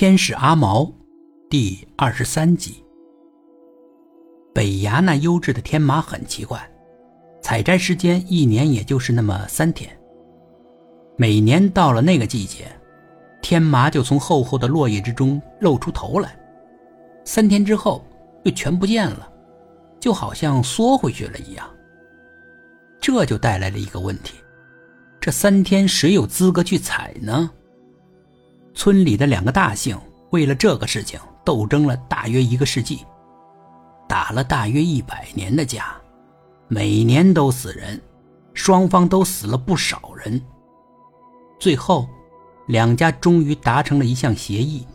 [0.00, 0.90] 天使阿毛，
[1.50, 2.82] 第二十三集。
[4.54, 6.58] 北衙那优质的天麻很奇怪，
[7.42, 9.94] 采摘时间一年也就是那么三天。
[11.18, 12.64] 每年到了那个季节，
[13.42, 16.34] 天麻就从厚厚的落叶之中露出头来，
[17.26, 18.02] 三天之后
[18.44, 19.30] 又全不见了，
[20.00, 21.70] 就好像缩回去了一样。
[23.02, 24.36] 这就带来了一个问题：
[25.20, 27.50] 这三天谁有资格去采呢？
[28.80, 29.94] 村里的两个大姓
[30.30, 33.04] 为了这个事情斗争了大约一个世纪，
[34.08, 35.94] 打了大约一百年的架，
[36.66, 38.00] 每年都死人，
[38.54, 40.42] 双方都死了不少人。
[41.58, 42.08] 最后，
[42.68, 44.86] 两家终于达成了一项协议：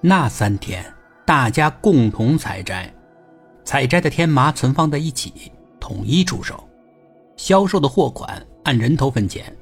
[0.00, 0.84] 那三天
[1.26, 2.88] 大家共同采摘，
[3.64, 6.62] 采摘的天麻存放在一起，统一出售，
[7.36, 9.52] 销售的货款按人头分钱。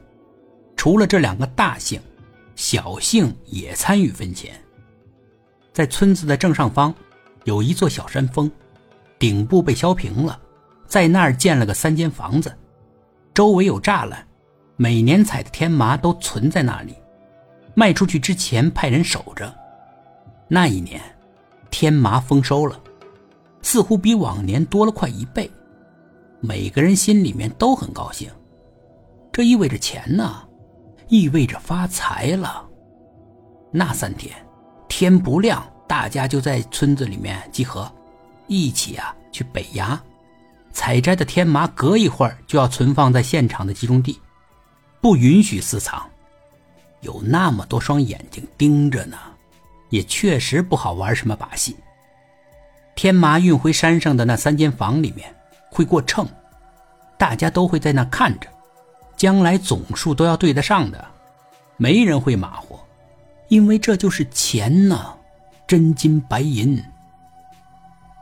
[0.77, 1.99] 除了这两个大姓。
[2.59, 4.53] 小幸也参与分钱。
[5.73, 6.93] 在村子的正上方，
[7.45, 8.51] 有一座小山峰，
[9.17, 10.41] 顶部被削平了，
[10.85, 12.53] 在那儿建了个三间房子，
[13.33, 14.27] 周围有栅栏，
[14.77, 16.97] 每年采的天麻都存在那里，
[17.75, 19.55] 卖出去之前派人守着。
[20.49, 21.01] 那一年，
[21.71, 22.83] 天麻丰收了，
[23.63, 25.49] 似乎比往年多了快一倍，
[26.41, 28.29] 每个人心里面都很高兴，
[29.31, 30.43] 这意味着钱呢。
[31.09, 32.67] 意味着发财了。
[33.71, 34.35] 那三天，
[34.89, 37.91] 天不亮，大家就在村子里面集合，
[38.47, 39.99] 一起啊去北崖
[40.73, 44.21] 采摘的天麻，隔一会儿就要存放在现场的集中地，
[45.01, 46.07] 不允许私藏。
[47.01, 49.17] 有那么多双眼睛盯着呢，
[49.89, 51.77] 也确实不好玩什么把戏。
[52.95, 55.33] 天麻运回山上的那三间房里面
[55.71, 56.27] 会过秤，
[57.17, 58.49] 大家都会在那看着。
[59.19, 61.05] 将来总数都要对得上的，
[61.77, 62.79] 没人会马虎，
[63.49, 65.13] 因为这就是钱呢，
[65.67, 66.81] 真金白银。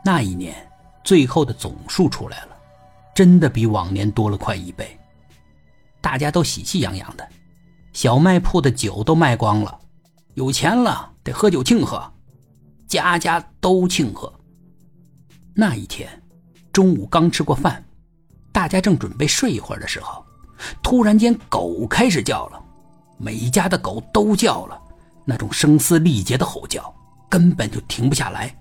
[0.02, 0.56] 那一年，
[1.04, 2.56] 最后的总数出来了，
[3.14, 4.98] 真的比往年多了快一倍，
[6.00, 7.28] 大家都喜气洋洋的，
[7.92, 9.78] 小卖铺的酒都卖光了，
[10.32, 12.10] 有钱了得喝酒庆贺，
[12.88, 14.32] 家家都庆贺。
[15.52, 16.08] 那一天，
[16.72, 17.84] 中午刚吃过饭，
[18.50, 20.24] 大家正准备睡一会儿的时候。
[20.82, 22.62] 突然间，狗开始叫了，
[23.18, 24.80] 每家的狗都叫了，
[25.24, 26.94] 那种声嘶力竭的吼叫，
[27.28, 28.56] 根本就停不下来。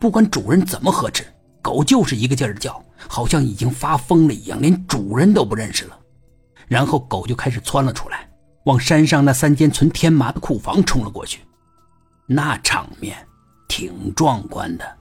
[0.00, 1.24] 不管主人怎么呵斥，
[1.62, 5.98] 狗就是一个劲儿叫，好像已经发疯了一样，连主人都不认识了。
[6.66, 8.28] 然后狗就开始窜了出来，
[8.64, 11.40] 往山上那三间存天麻的库房冲了过去。
[12.26, 13.16] 那场面
[13.68, 14.96] 挺壮观的，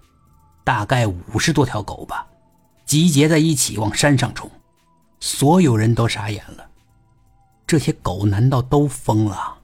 [0.64, 2.28] 大概五十多条狗吧，
[2.86, 4.50] 集结在一起往山上冲。
[5.26, 6.68] 所有人都傻眼了，
[7.66, 9.58] 这些狗难道都疯了？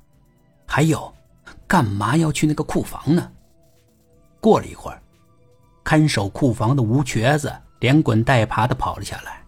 [0.66, 1.14] 还有，
[1.68, 3.30] 干嘛要去那个库房呢？
[4.40, 5.02] 过了一会儿，
[5.84, 9.44] 看守库房的吴瘸子连滚带爬的跑了下来。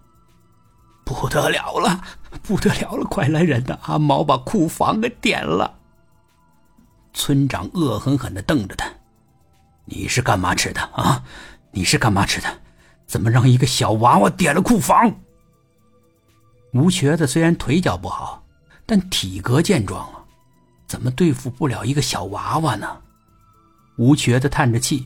[1.05, 2.03] 不得了了，
[2.43, 3.05] 不得了了！
[3.05, 3.79] 快来人呐！
[3.83, 5.79] 阿毛把库房给点了。
[7.13, 8.85] 村长恶狠狠的瞪着他
[9.87, 11.23] ：“你是干嘛吃的啊？
[11.71, 12.49] 你是干嘛吃的？
[13.07, 15.09] 怎么让一个小娃娃点了库房？”
[16.73, 18.41] 吴瘸子虽然腿脚不好，
[18.85, 20.23] 但体格健壮啊，
[20.87, 22.97] 怎么对付不了一个小娃娃呢？
[23.97, 25.05] 吴瘸子叹着气：“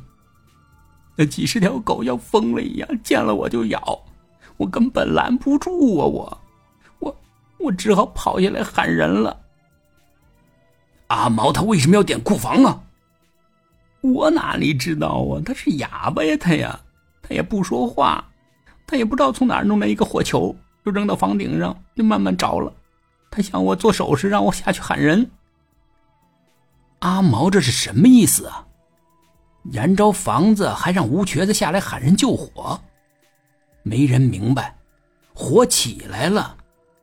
[1.17, 3.99] 那几十条狗要疯了一样，见了我就咬，
[4.57, 6.05] 我根本拦不住啊！
[6.05, 6.41] 我，
[6.99, 7.17] 我，
[7.57, 9.41] 我只好跑下来喊人了。”
[11.07, 12.79] 阿毛他为什么要点库房啊？
[14.01, 15.41] 我哪里知道啊？
[15.43, 16.79] 他是哑巴呀，他呀，
[17.23, 18.23] 他也不说话，
[18.85, 20.55] 他也不知道从哪儿弄来一个火球。
[20.85, 22.71] 就扔到房顶上，就慢慢着了。
[23.31, 25.31] 他向我做手势，让我下去喊人。
[26.99, 28.65] 阿毛这是什么意思啊？
[29.73, 32.79] 燃着房子还让吴瘸子下来喊人救火？
[33.81, 34.75] 没人明白。
[35.33, 36.55] 火起来了，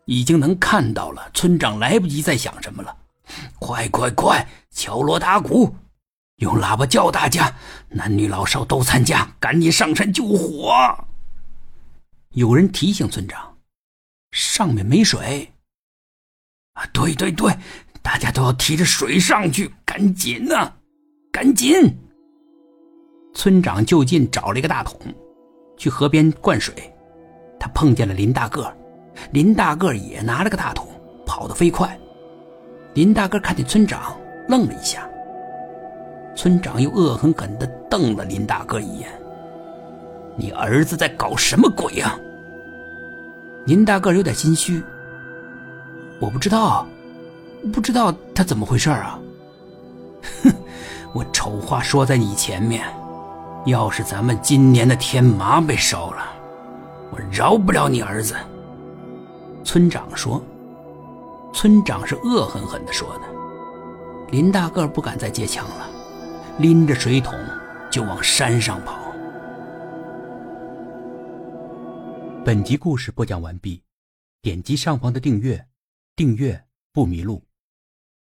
[0.04, 1.28] 已经能看到了。
[1.34, 2.96] 村长来不及再想什么了，
[3.58, 5.74] 快快快，敲锣打鼓，
[6.36, 7.54] 用喇叭叫大家，
[7.88, 10.72] 男女老少都参加，赶紧上山救火。
[12.30, 13.51] 有人提醒村长。
[14.32, 15.52] 上面没水
[16.72, 16.84] 啊！
[16.92, 17.54] 对对对，
[18.02, 20.72] 大家都要提着水上去，赶紧呐，
[21.30, 21.94] 赶紧！
[23.34, 24.98] 村长就近找了一个大桶，
[25.76, 26.74] 去河边灌水。
[27.60, 28.74] 他碰见了林大个，
[29.32, 30.88] 林大个也拿了个大桶，
[31.26, 31.96] 跑得飞快。
[32.94, 34.18] 林大个看见村长，
[34.48, 35.08] 愣了一下。
[36.34, 39.10] 村长又恶狠狠地瞪了林大个一眼
[40.36, 42.18] ：“你儿子在搞什么鬼呀？”
[43.64, 44.82] 林大个有点心虚，
[46.18, 46.84] 我不知道，
[47.72, 49.18] 不知道他怎么回事啊。
[50.42, 50.52] 哼
[51.12, 52.84] 我丑话说在你前面，
[53.66, 56.24] 要是咱们今年的天麻被烧了，
[57.12, 58.34] 我饶不了你儿子。”
[59.62, 60.42] 村长说
[61.54, 63.20] ：“村长是恶狠狠地说的。”
[64.32, 65.86] 林大个不敢再接枪了，
[66.58, 67.38] 拎着水桶
[67.90, 69.01] 就往山上跑。
[72.44, 73.84] 本集故事播讲完毕，
[74.40, 75.68] 点击上方的订阅，
[76.16, 77.40] 订阅不迷路。